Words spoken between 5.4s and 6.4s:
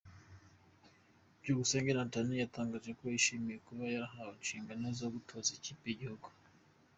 mu ikipe y’igihugu.